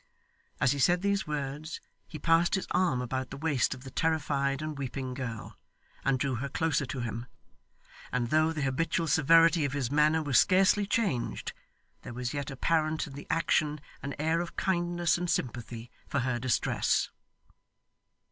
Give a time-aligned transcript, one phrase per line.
[0.59, 4.59] As he said these words, he passed his arm about the waist of the terrified
[4.59, 5.59] and weeping girl,
[6.03, 7.27] and drew her closer to him;
[8.11, 11.53] and though the habitual severity of his manner was scarcely changed,
[12.01, 16.39] there was yet apparent in the action an air of kindness and sympathy for her
[16.39, 17.09] distress.